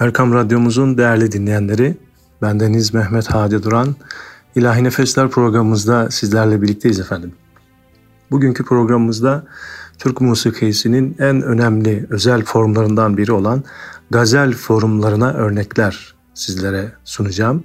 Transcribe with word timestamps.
Erkam 0.00 0.34
Radyomuzun 0.34 0.98
değerli 0.98 1.32
dinleyenleri, 1.32 1.96
bendeniz 2.42 2.94
Mehmet 2.94 3.26
Hadi 3.26 3.62
Duran. 3.62 3.96
İlahi 4.54 4.84
Nefesler 4.84 5.28
programımızda 5.30 6.10
sizlerle 6.10 6.62
birlikteyiz 6.62 7.00
efendim. 7.00 7.32
Bugünkü 8.30 8.64
programımızda 8.64 9.44
Türk 9.98 10.20
musikisinin 10.20 11.16
en 11.18 11.42
önemli 11.42 12.06
özel 12.10 12.44
formlarından 12.44 13.16
biri 13.16 13.32
olan 13.32 13.64
gazel 14.10 14.52
formlarına 14.52 15.32
örnekler 15.32 16.14
sizlere 16.34 16.92
sunacağım. 17.04 17.64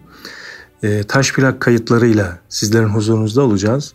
E, 0.84 1.04
taş 1.04 1.34
plak 1.34 1.60
kayıtlarıyla 1.62 2.38
sizlerin 2.50 2.90
huzurunuzda 2.90 3.42
olacağız. 3.42 3.94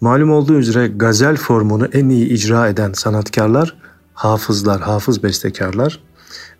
Malum 0.00 0.32
olduğu 0.32 0.58
üzere 0.58 0.88
gazel 0.88 1.36
formunu 1.36 1.86
en 1.86 2.08
iyi 2.08 2.28
icra 2.28 2.68
eden 2.68 2.92
sanatkarlar 2.92 3.76
hafızlar, 4.14 4.80
hafız 4.80 5.22
bestekarlar 5.22 6.00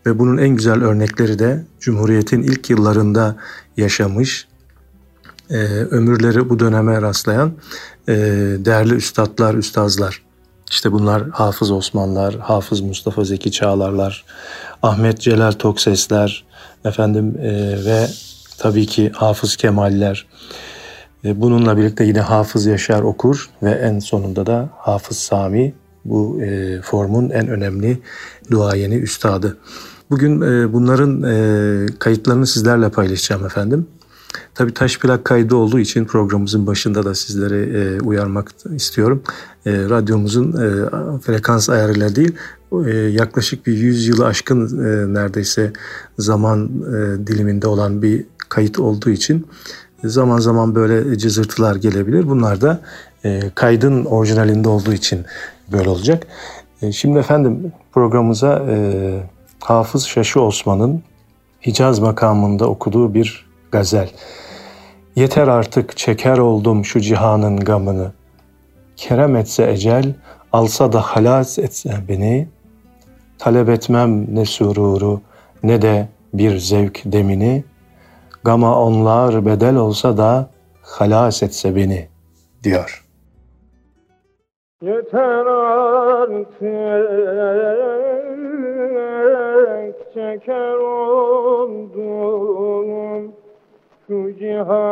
ve 0.06 0.18
bunun 0.18 0.38
en 0.38 0.48
güzel 0.48 0.84
örnekleri 0.84 1.38
de 1.38 1.64
Cumhuriyet'in 1.80 2.42
ilk 2.42 2.70
yıllarında 2.70 3.36
yaşamış, 3.76 4.46
e, 5.50 5.56
ömürleri 5.66 6.48
bu 6.50 6.58
döneme 6.58 7.02
rastlayan 7.02 7.52
e, 8.08 8.14
değerli 8.58 8.94
üstadlar, 8.94 9.54
üstazlar. 9.54 10.22
İşte 10.70 10.92
bunlar 10.92 11.28
Hafız 11.28 11.70
Osmanlar, 11.70 12.38
Hafız 12.38 12.80
Mustafa 12.80 13.24
Zeki 13.24 13.52
Çağlarlar, 13.52 14.24
Ahmet 14.82 15.20
Celal 15.20 15.52
Toksesler, 15.52 16.44
efendim 16.84 17.36
e, 17.38 17.84
ve 17.84 18.06
tabii 18.58 18.86
ki 18.86 19.10
Hafız 19.14 19.56
Kemaller. 19.56 20.26
E, 21.24 21.40
bununla 21.40 21.76
birlikte 21.76 22.04
yine 22.04 22.20
Hafız 22.20 22.66
Yaşar 22.66 23.02
Okur 23.02 23.50
ve 23.62 23.70
en 23.70 23.98
sonunda 23.98 24.46
da 24.46 24.68
Hafız 24.76 25.18
Sami 25.18 25.74
bu 26.04 26.42
e, 26.42 26.80
formun 26.82 27.30
en 27.30 27.48
önemli 27.48 27.98
duayeni, 28.50 28.94
üstadı. 28.94 29.56
Bugün 30.10 30.40
e, 30.40 30.72
bunların 30.72 31.22
e, 31.22 31.86
kayıtlarını 31.98 32.46
sizlerle 32.46 32.88
paylaşacağım 32.88 33.46
efendim. 33.46 33.86
Tabii 34.54 34.74
taş 34.74 34.98
plak 34.98 35.24
kaydı 35.24 35.56
olduğu 35.56 35.78
için 35.78 36.04
programımızın 36.04 36.66
başında 36.66 37.04
da 37.04 37.14
sizleri 37.14 37.78
e, 37.78 38.00
uyarmak 38.00 38.50
istiyorum. 38.74 39.22
E, 39.66 39.72
radyomuzun 39.72 40.52
e, 40.52 40.90
frekans 41.20 41.68
ayarıyla 41.70 42.16
değil, 42.16 42.34
e, 42.86 42.90
yaklaşık 42.90 43.66
bir 43.66 43.72
100 43.72 44.08
yılı 44.08 44.26
aşkın 44.26 44.84
e, 44.84 45.14
neredeyse 45.14 45.72
zaman 46.18 46.64
e, 46.66 47.26
diliminde 47.26 47.66
olan 47.66 48.02
bir 48.02 48.24
kayıt 48.48 48.78
olduğu 48.78 49.10
için 49.10 49.46
zaman 50.04 50.38
zaman 50.38 50.74
böyle 50.74 51.18
cızırtılar 51.18 51.76
gelebilir. 51.76 52.28
Bunlar 52.28 52.60
da 52.60 52.80
e, 53.24 53.50
kaydın 53.54 54.04
orijinalinde 54.04 54.68
olduğu 54.68 54.92
için 54.92 55.24
böyle 55.72 55.88
olacak. 55.88 56.26
E, 56.82 56.92
şimdi 56.92 57.18
efendim 57.18 57.72
programımıza 57.92 58.66
e, 58.68 59.22
Hafız 59.60 60.06
Şaşı 60.06 60.40
Osman'ın 60.40 61.02
Hicaz 61.66 61.98
makamında 61.98 62.66
okuduğu 62.66 63.14
bir 63.14 63.46
gazel. 63.72 64.10
Yeter 65.16 65.48
artık 65.48 65.96
çeker 65.96 66.38
oldum 66.38 66.84
şu 66.84 67.00
cihanın 67.00 67.56
gamını. 67.56 68.12
Kerem 68.96 69.36
etse 69.36 69.70
ecel, 69.70 70.14
alsa 70.52 70.92
da 70.92 71.00
halas 71.00 71.58
etse 71.58 71.94
beni. 72.08 72.48
Talep 73.38 73.68
etmem 73.68 74.34
ne 74.34 74.44
sururu 74.44 75.20
ne 75.62 75.82
de 75.82 76.08
bir 76.34 76.58
zevk 76.58 77.02
demini. 77.04 77.64
Gama 78.44 78.82
onlar 78.82 79.46
bedel 79.46 79.76
olsa 79.76 80.16
da 80.16 80.50
halas 80.82 81.42
etse 81.42 81.76
beni 81.76 82.08
diyor. 82.62 83.06
Yeter 84.82 85.46
artık 85.46 86.60
çeker 90.14 90.74
oldum 90.74 92.10
şu 94.06 94.34
cihanın 94.38 94.88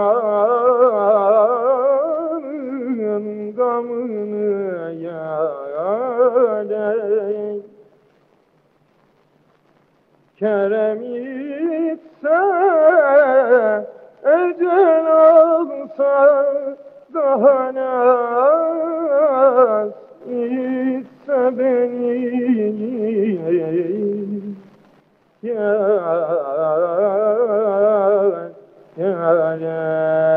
gamını 3.56 4.94
yâley 5.02 6.38
Kerem 10.36 11.02
ise 11.02 12.40
ecel 14.24 15.06
olsa 15.36 16.14
daha 17.14 17.74
naz 17.74 18.98
ise 20.26 21.58
beni 21.58 22.12
ya 25.42 25.54
ya 28.98 29.54
ya 29.54 30.27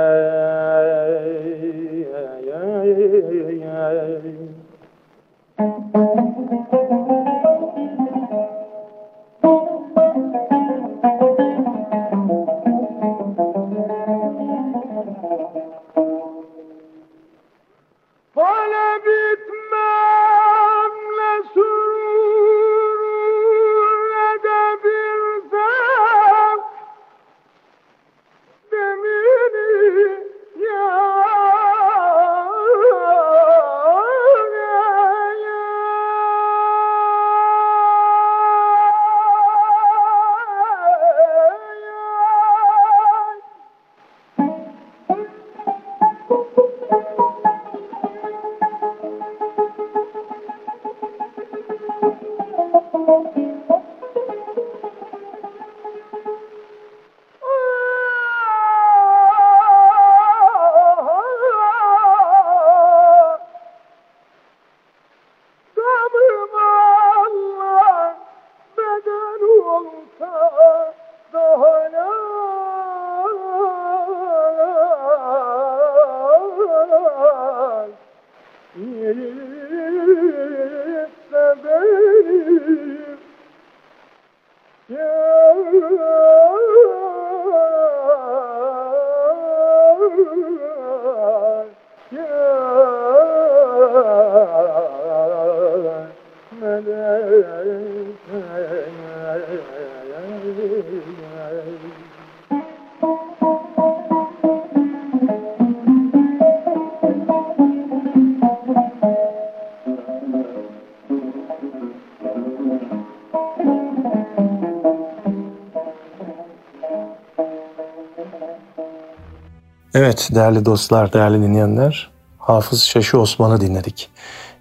Değerli 120.30 120.66
dostlar, 120.66 121.14
değerli 121.14 121.42
dinleyenler, 121.42 122.12
Hafız 122.38 122.84
Şaşı 122.84 123.20
Osman'ı 123.20 123.62
dinledik. 123.62 124.10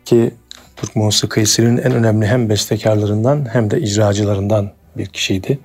Ki 0.04 0.34
Türk 0.76 0.96
musikisinin 0.96 1.76
en 1.76 1.92
önemli 1.92 2.26
hem 2.26 2.48
bestekarlarından 2.48 3.46
hem 3.52 3.70
de 3.70 3.80
icracılarından 3.80 4.70
bir 4.96 5.06
kişiydi. 5.06 5.58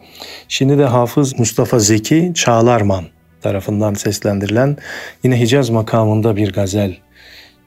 Şimdi 0.48 0.78
de 0.78 0.86
Hafız 0.86 1.40
Mustafa 1.40 1.80
Zeki 1.80 2.32
Çağlarman 2.36 3.06
tarafından 3.42 3.94
seslendirilen 3.94 4.78
yine 5.24 5.40
Hicaz 5.40 5.70
makamında 5.70 6.36
bir 6.36 6.54
gazel. 6.54 6.98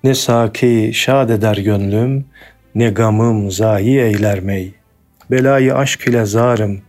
Ne 0.05 0.15
saki 0.15 0.91
şad 0.95 1.31
eder 1.31 1.57
gönlüm, 1.57 2.27
ne 2.75 2.91
gamım 2.91 3.51
zayi 3.51 3.99
eyler 3.99 4.41
mey. 4.41 4.75
Belayı 5.31 5.75
aşk 5.75 6.09
ile 6.09 6.25
zarım, 6.25 6.81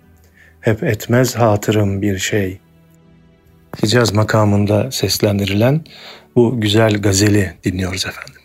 hep 0.61 0.83
etmez 0.83 1.35
hatırım 1.35 2.01
bir 2.01 2.17
şey. 2.17 2.59
Hicaz 3.83 4.13
makamında 4.13 4.91
seslendirilen 4.91 5.81
bu 6.35 6.61
güzel 6.61 7.01
gazeli 7.01 7.53
dinliyoruz 7.63 8.05
efendim. 8.05 8.38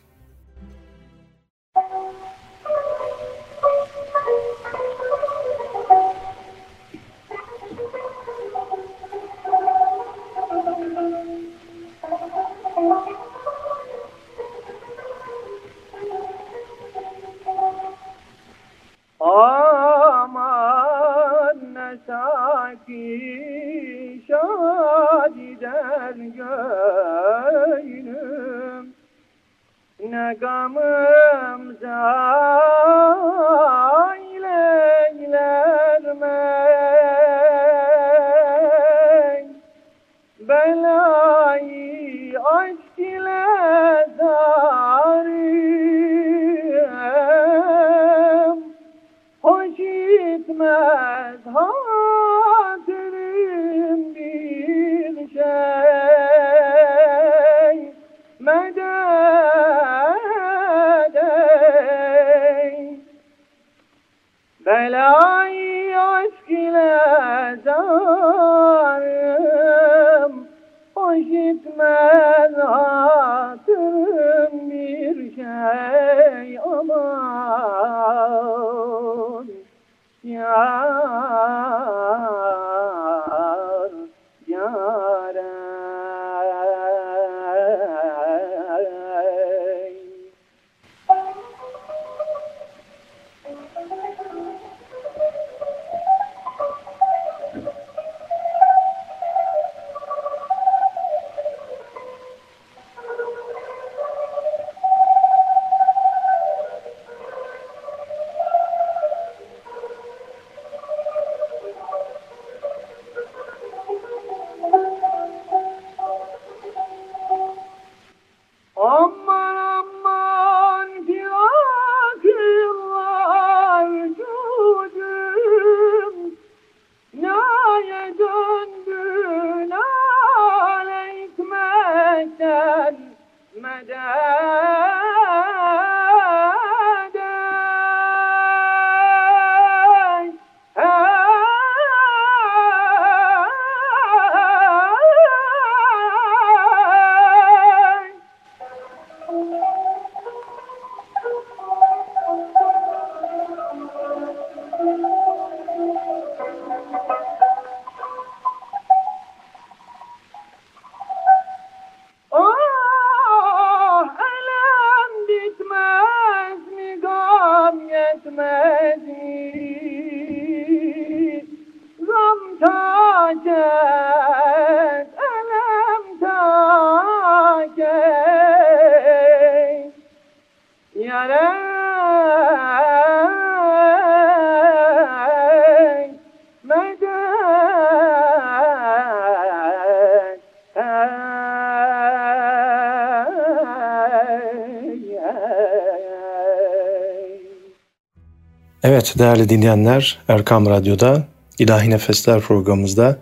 Evet 198.82 199.14
değerli 199.18 199.48
dinleyenler 199.48 200.18
Erkam 200.28 200.66
Radyo'da 200.66 201.22
İlahi 201.58 201.90
Nefesler 201.90 202.40
programımızda 202.40 203.18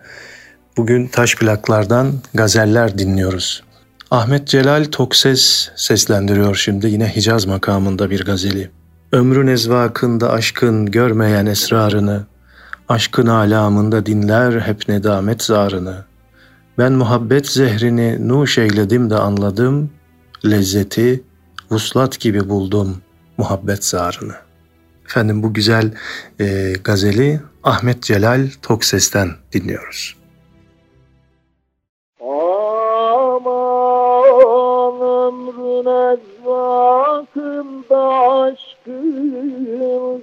bugün 0.77 1.07
taş 1.07 1.37
plaklardan 1.37 2.13
gazeller 2.35 2.99
dinliyoruz. 2.99 3.63
Ahmet 4.13 4.49
Celal 4.49 4.85
Tokses 4.85 5.71
seslendiriyor 5.77 6.55
şimdi 6.55 6.87
yine 6.87 7.17
Hicaz 7.17 7.47
makamında 7.47 8.11
bir 8.11 8.25
gazeli. 8.25 8.71
Ömrün 9.13 9.47
ezvakında 9.47 10.31
aşkın 10.31 10.87
görmeyen 10.87 11.47
esrarını, 11.47 12.27
aşkın 12.89 13.27
alamında 13.27 14.07
dinler 14.07 14.61
hep 14.61 14.89
nedamet 14.89 15.43
zarını. 15.43 16.05
Ben 16.79 16.93
muhabbet 16.93 17.49
zehrini 17.49 18.29
nuş 18.29 18.59
eyledim 18.59 19.11
de 19.11 19.17
anladım, 19.17 19.91
lezzeti 20.45 21.23
vuslat 21.71 22.21
gibi 22.21 22.49
buldum 22.49 23.03
muhabbet 23.37 23.85
zarını. 23.85 24.35
Efendim 25.05 25.43
bu 25.43 25.55
güzel 25.55 25.95
e, 26.41 26.73
gazeli 26.85 27.41
Ahmet 27.65 28.03
Celal 28.03 28.49
Tokses'ten 28.63 29.31
dinliyoruz. 29.53 30.22
Ezvakında 37.93 37.99
aşkın 38.43 40.23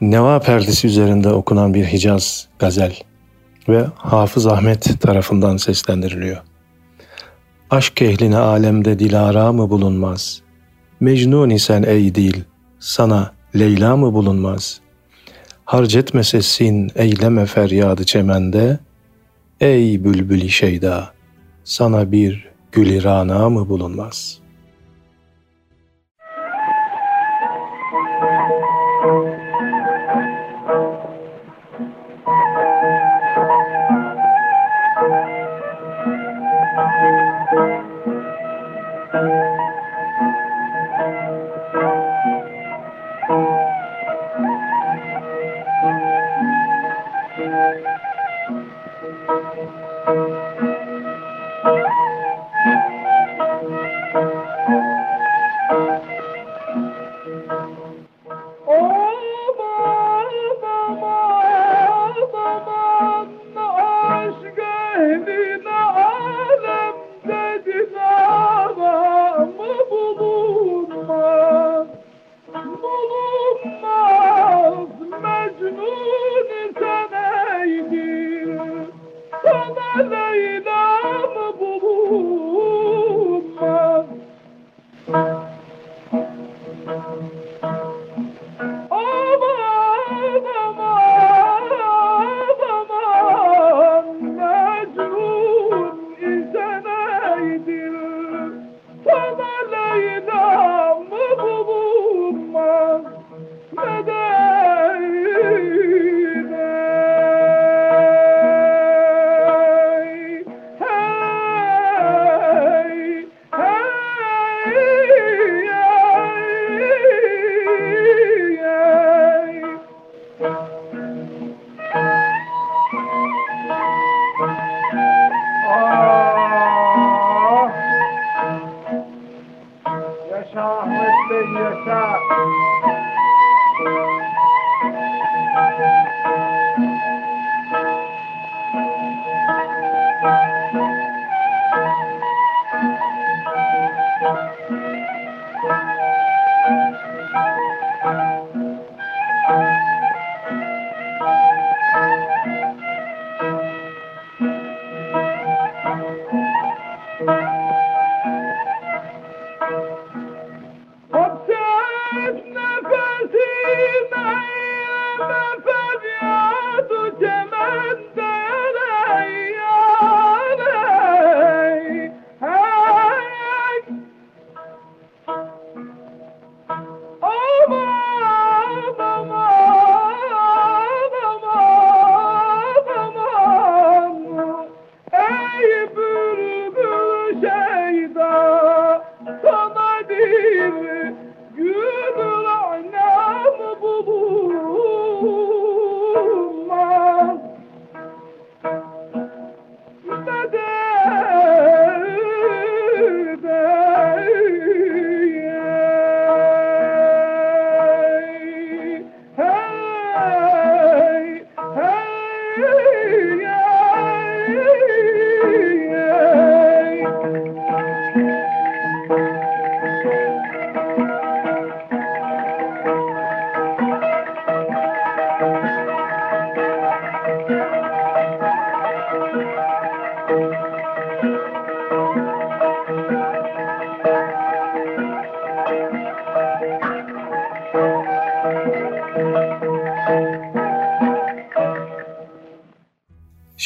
Neva 0.00 0.40
perdesi 0.40 0.86
üzerinde 0.86 1.28
okunan 1.28 1.74
bir 1.74 1.84
Hicaz 1.84 2.48
gazel 2.58 2.96
ve 3.68 3.86
Hafız 3.96 4.46
Ahmet 4.46 5.00
tarafından 5.00 5.56
seslendiriliyor. 5.56 6.36
Aşk 7.70 8.02
ehline 8.02 8.36
alemde 8.36 8.98
dilara 8.98 9.52
mı 9.52 9.70
bulunmaz? 9.70 10.42
Mecnun 11.00 11.50
isen 11.50 11.82
ey 11.82 12.14
dil, 12.14 12.42
sana 12.78 13.32
Leyla 13.58 13.96
mı 13.96 14.12
bulunmaz? 14.12 14.80
Harc 15.64 15.98
etme 15.98 16.24
sesin, 16.24 16.90
eyleme 16.94 17.46
feryadı 17.46 18.04
çemende, 18.04 18.78
Ey 19.60 20.04
bülbül 20.04 20.48
şeyda, 20.48 21.10
sana 21.64 22.12
bir 22.12 22.48
gül 22.72 23.02
rana 23.02 23.48
mı 23.48 23.68
bulunmaz?'' 23.68 24.45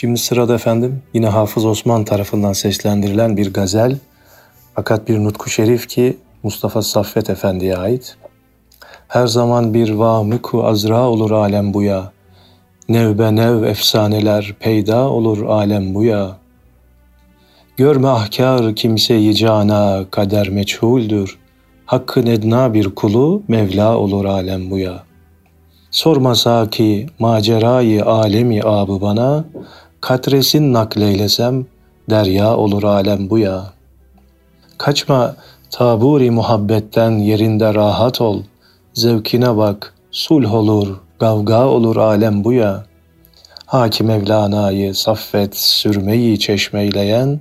Şimdi 0.01 0.19
sırada 0.19 0.55
efendim 0.55 1.03
yine 1.15 1.27
Hafız 1.27 1.65
Osman 1.65 2.05
tarafından 2.05 2.53
seslendirilen 2.53 3.37
bir 3.37 3.53
gazel 3.53 3.97
fakat 4.75 5.09
bir 5.09 5.19
nutku 5.19 5.51
şerif 5.51 5.89
ki 5.89 6.17
Mustafa 6.43 6.83
Saffet 6.83 7.31
Efendi'ye 7.31 7.77
ait. 7.77 8.17
Her 9.09 9.27
zaman 9.27 9.75
bir 9.75 9.91
vamıku 9.91 10.65
azra 10.65 11.09
olur 11.09 11.31
alem 11.31 11.75
buya. 11.75 12.13
Nevbe 12.89 13.37
nev 13.37 13.63
efsaneler 13.63 14.55
peyda 14.61 15.09
olur 15.09 15.43
alem 15.43 15.95
buya. 15.95 16.37
Görme 17.77 18.09
ahkar 18.09 18.77
kimseyi 18.77 19.35
cana 19.35 20.05
kader 20.11 20.49
meçhuldür. 20.49 21.39
Hakkın 21.87 22.27
edna 22.27 22.75
bir 22.75 22.95
kulu 22.95 23.43
Mevla 23.49 23.97
olur 23.97 24.25
alem 24.25 24.71
buya. 24.71 25.03
Sormasa 25.91 26.71
ki 26.71 27.07
macerayı 27.19 28.05
alemi 28.05 28.63
abı 28.63 29.01
bana, 29.01 29.45
katresin 30.01 30.73
nakleylesem 30.73 31.67
derya 32.11 32.57
olur 32.57 32.83
alem 32.83 33.31
buya. 33.31 33.73
Kaçma 34.79 35.37
taburi 35.71 36.31
muhabbetten 36.31 37.11
yerinde 37.11 37.75
rahat 37.75 38.21
ol, 38.21 38.43
zevkine 38.95 39.57
bak, 39.57 39.95
sulh 40.11 40.55
olur, 40.55 40.97
gavga 41.19 41.67
olur 41.67 41.97
alem 41.97 42.45
buya. 42.45 42.85
Hakim 43.67 44.07
Mevlana'yı 44.07 44.95
saffet 44.95 45.57
sürmeyi 45.57 46.39
çeşmeyleyen, 46.39 47.41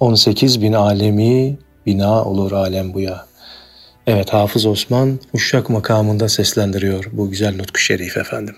18 0.00 0.62
bin 0.62 0.72
alemi 0.72 1.58
bina 1.86 2.24
olur 2.24 2.52
alem 2.52 2.94
buya. 2.94 3.26
Evet 4.06 4.32
Hafız 4.32 4.66
Osman 4.66 5.18
Uşak 5.32 5.70
makamında 5.70 6.28
seslendiriyor 6.28 7.10
bu 7.12 7.30
güzel 7.30 7.56
nutku 7.56 7.80
şerif 7.80 8.16
efendim. 8.16 8.56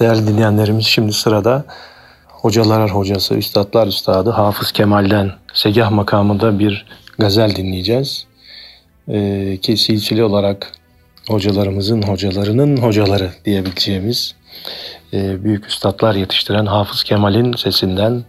Değerli 0.00 0.26
dinleyenlerimiz 0.26 0.86
şimdi 0.86 1.12
sırada 1.12 1.64
hocalar 2.28 2.90
hocası, 2.90 3.34
üstadlar 3.34 3.86
üstadı 3.86 4.30
Hafız 4.30 4.72
Kemal'den 4.72 5.32
Segah 5.54 5.90
makamında 5.90 6.58
bir 6.58 6.86
gazel 7.18 7.56
dinleyeceğiz. 7.56 8.26
e, 9.08 9.56
ki 9.56 9.76
silsile 9.76 10.24
olarak 10.24 10.72
hocalarımızın 11.28 12.02
hocalarının 12.02 12.76
hocaları 12.76 13.30
diyebileceğimiz 13.44 14.34
e, 15.12 15.44
büyük 15.44 15.66
üstadlar 15.66 16.14
yetiştiren 16.14 16.66
Hafız 16.66 17.04
Kemal'in 17.04 17.52
sesinden 17.52 18.24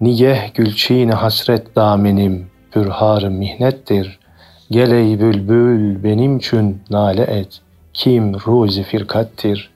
Nigeh 0.00 0.54
gülçine 0.54 1.12
hasret 1.12 1.76
damenim 1.76 2.50
pürhar 2.72 3.22
mihnettir. 3.22 4.18
Geley 4.70 5.20
bülbül 5.20 6.04
benim 6.04 6.38
çün 6.38 6.82
nale 6.90 7.22
et. 7.22 7.60
Kim 7.94 8.34
ruzi 8.34 8.82
firkattir. 8.82 9.70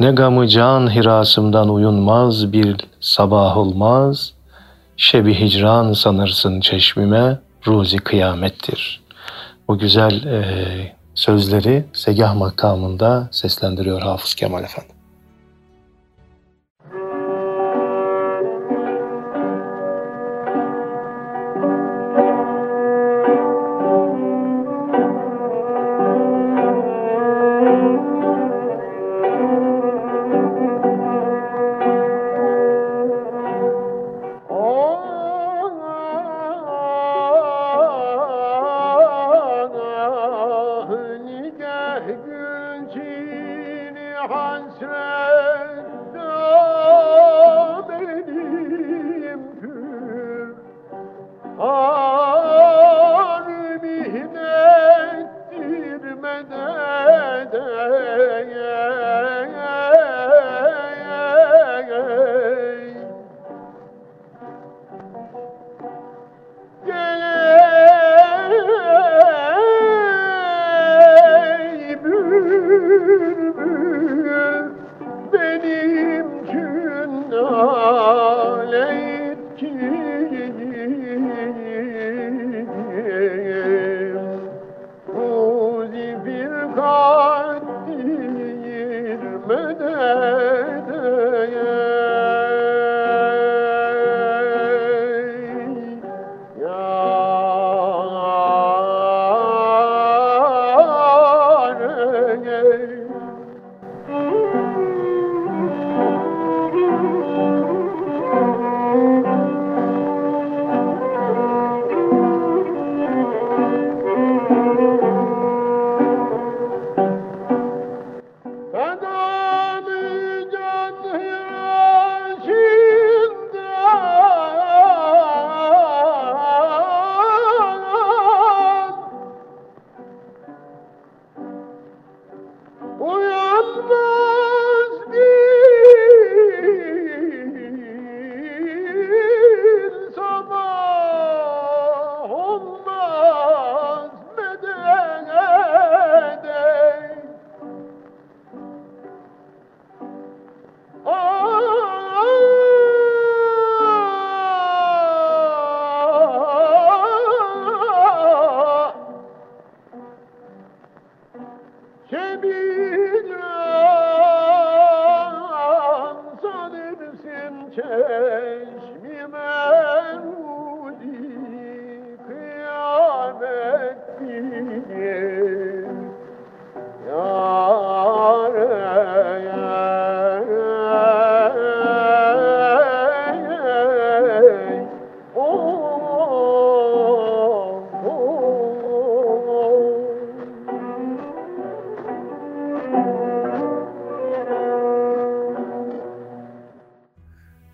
Ne 0.00 0.10
gamı 0.10 0.48
can 0.48 0.94
hirasımdan 0.94 1.68
uyunmaz 1.68 2.52
bir 2.52 2.76
sabah 3.00 3.56
olmaz. 3.56 4.32
Şebi 4.96 5.40
hicran 5.40 5.92
sanırsın 5.92 6.60
çeşmime 6.60 7.38
ruzi 7.66 7.96
kıyamettir. 7.96 9.00
Bu 9.68 9.78
güzel 9.78 10.24
e, 10.26 10.97
sözleri 11.18 11.84
Segah 11.92 12.34
makamında 12.34 13.28
seslendiriyor 13.32 14.00
Hafız 14.00 14.34
Kemal 14.34 14.64
Efendi. 14.64 14.97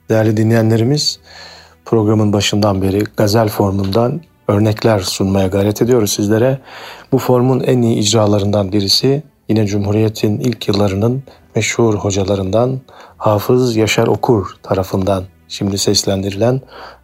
Değerli 0.08 0.36
dinleyenlerimiz, 0.36 1.18
programın 1.84 2.32
başından 2.32 2.82
beri 2.82 3.04
gazel 3.16 3.48
formundan 3.48 4.20
örnekler 4.48 5.00
sunmaya 5.00 5.46
gayret 5.46 5.82
ediyoruz 5.82 6.12
sizlere. 6.12 6.58
Bu 7.12 7.18
formun 7.18 7.60
en 7.60 7.82
iyi 7.82 7.96
icralarından 7.96 8.72
birisi 8.72 9.22
yine 9.48 9.66
Cumhuriyet'in 9.66 10.40
ilk 10.40 10.68
yıllarının 10.68 11.22
meşhur 11.56 11.94
hocalarından 11.94 12.80
Hafız 13.18 13.76
Yaşar 13.76 14.06
Okur 14.06 14.46
tarafından 14.62 15.24
şimdi 15.48 15.78
seslendirilen 15.78 16.60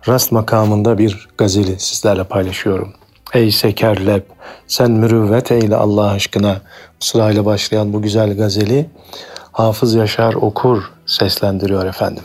rast 0.08 0.32
makamında 0.32 0.98
bir 0.98 1.28
gazeli 1.38 1.80
sizlerle 1.80 2.24
paylaşıyorum. 2.24 2.92
Ey 3.34 3.50
sekerlep 3.50 4.26
sen 4.66 4.90
mürüvvet 4.90 5.52
eyle 5.52 5.76
Allah 5.76 6.10
aşkına 6.10 6.60
sırayla 6.98 7.44
başlayan 7.44 7.92
bu 7.92 8.02
güzel 8.02 8.36
gazeli 8.36 8.90
Hafız 9.52 9.94
Yaşar 9.94 10.34
Okur 10.34 10.82
seslendiriyor 11.06 11.86
efendim. 11.86 12.22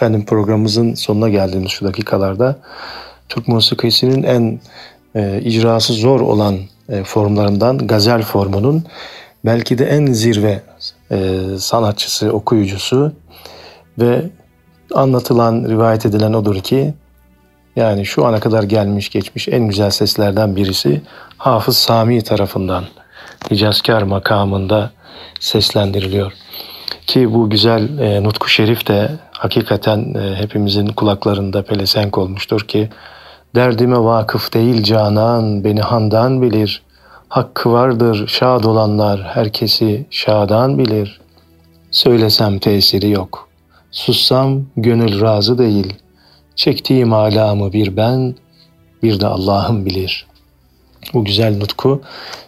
Efendim 0.00 0.24
programımızın 0.24 0.94
sonuna 0.94 1.28
geldiğimiz 1.28 1.70
şu 1.70 1.86
dakikalarda 1.86 2.58
Türk 3.28 3.48
musikisinin 3.48 4.22
en 4.22 4.60
e, 5.14 5.40
icrası 5.40 5.92
zor 5.92 6.20
olan 6.20 6.58
e, 6.88 7.04
formlarından 7.04 7.78
gazel 7.78 8.22
formunun 8.22 8.84
belki 9.44 9.78
de 9.78 9.84
en 9.84 10.06
zirve 10.06 10.62
e, 11.10 11.38
sanatçısı, 11.58 12.32
okuyucusu 12.32 13.12
ve 13.98 14.22
anlatılan, 14.94 15.64
rivayet 15.68 16.06
edilen 16.06 16.32
odur 16.32 16.60
ki 16.60 16.94
yani 17.76 18.06
şu 18.06 18.26
ana 18.26 18.40
kadar 18.40 18.62
gelmiş 18.62 19.08
geçmiş 19.08 19.48
en 19.48 19.68
güzel 19.68 19.90
seslerden 19.90 20.56
birisi 20.56 21.02
Hafız 21.38 21.76
Sami 21.76 22.22
tarafından 22.22 22.84
Hicazkar 23.50 24.02
makamında 24.02 24.90
seslendiriliyor. 25.40 26.32
Ki 27.06 27.34
bu 27.34 27.50
güzel 27.50 27.98
e, 27.98 28.22
Nutku 28.22 28.48
Şerif 28.48 28.86
de 28.86 29.10
hakikaten 29.40 30.14
e, 30.14 30.34
hepimizin 30.34 30.86
kulaklarında 30.86 31.62
pelesenk 31.62 32.18
olmuştur 32.18 32.60
ki 32.60 32.88
derdime 33.54 33.98
vakıf 33.98 34.54
değil 34.54 34.82
canan 34.82 35.64
beni 35.64 35.80
handan 35.80 36.42
bilir. 36.42 36.82
Hakkı 37.28 37.72
vardır 37.72 38.26
şad 38.26 38.64
olanlar 38.64 39.22
herkesi 39.22 40.06
şadan 40.10 40.78
bilir. 40.78 41.20
Söylesem 41.90 42.58
tesiri 42.58 43.10
yok. 43.10 43.48
Sussam 43.90 44.62
gönül 44.76 45.20
razı 45.20 45.58
değil. 45.58 45.94
Çektiğim 46.56 47.12
alamı 47.12 47.72
bir 47.72 47.96
ben, 47.96 48.34
bir 49.02 49.20
de 49.20 49.26
Allah'ım 49.26 49.86
bilir. 49.86 50.26
Bu 51.14 51.24
güzel 51.24 51.58
nutku 51.58 52.02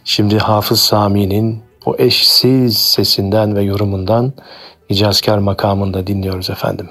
şimdi 0.04 0.38
Hafız 0.38 0.80
Sami'nin 0.80 1.62
o 1.86 1.96
eşsiz 1.98 2.78
sesinden 2.78 3.56
ve 3.56 3.62
yorumundan 3.62 4.32
Hicazkar 4.92 5.38
makamında 5.38 6.06
dinliyoruz 6.06 6.50
efendim. 6.50 6.88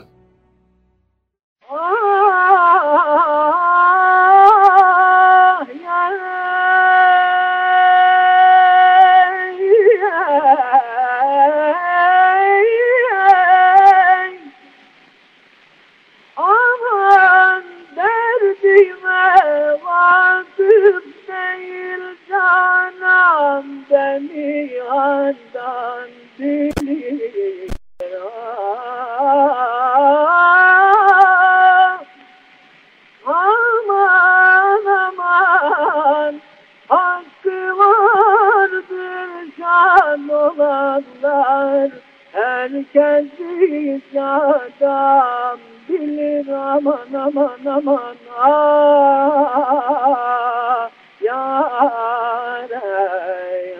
var 41.71 41.91
Herkes 42.31 43.25
adam 44.15 45.59
bilir 45.89 46.47
aman 46.47 47.13
aman 47.13 47.65
aman 47.65 48.15
ah, 48.39 49.71
Yar 51.21 52.71
ey. 52.71 53.75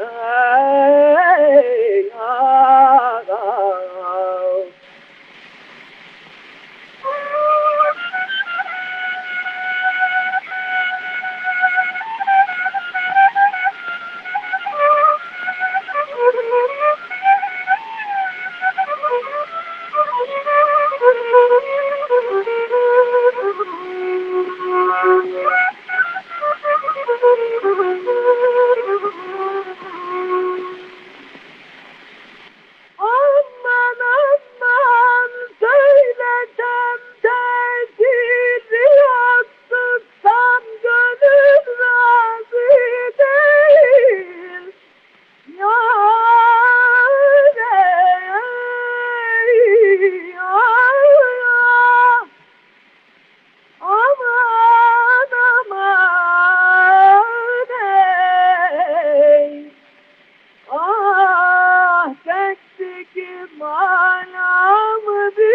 Peki 63.02 63.28
manamı 63.60 65.32
bir 65.38 65.51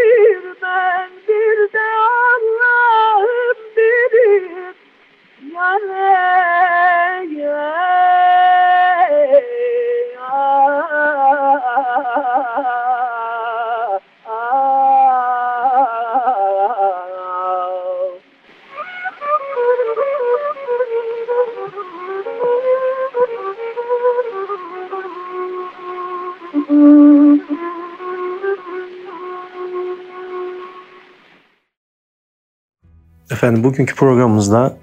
Efendim 33.47 33.65
bugünkü 33.65 33.95
programımızda 33.95 34.77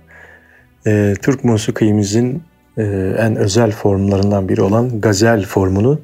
e, 0.88 1.14
Türk 1.22 1.44
musikimizin 1.44 2.44
e, 2.78 2.84
en 3.20 3.36
özel 3.36 3.72
formlarından 3.72 4.50
biri 4.50 4.62
olan 4.62 5.02
gazel 5.02 5.46
formunun 5.46 6.02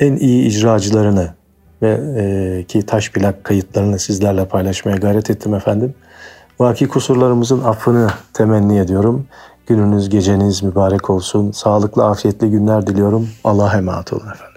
en 0.00 0.16
iyi 0.16 0.46
icracılarını 0.46 1.34
ve 1.82 2.00
e, 2.16 2.64
ki 2.64 2.86
taş 2.86 3.10
plak 3.10 3.44
kayıtlarını 3.44 3.98
sizlerle 3.98 4.44
paylaşmaya 4.44 4.96
gayret 4.96 5.30
ettim 5.30 5.54
efendim. 5.54 5.94
Vaki 6.60 6.88
kusurlarımızın 6.88 7.64
affını 7.64 8.08
temenni 8.34 8.78
ediyorum. 8.78 9.26
Gününüz, 9.66 10.08
geceniz 10.08 10.62
mübarek 10.62 11.10
olsun. 11.10 11.50
Sağlıklı, 11.52 12.04
afiyetli 12.04 12.50
günler 12.50 12.86
diliyorum. 12.86 13.28
Allah'a 13.44 13.76
emanet 13.76 14.12
olun 14.12 14.26
efendim. 14.26 14.51